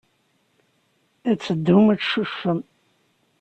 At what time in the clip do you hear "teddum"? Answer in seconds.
1.43-1.85